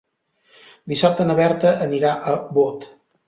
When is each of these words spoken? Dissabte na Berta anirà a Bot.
Dissabte 0.93 1.27
na 1.27 1.35
Berta 1.41 1.75
anirà 1.87 2.17
a 2.31 2.35
Bot. 2.59 2.89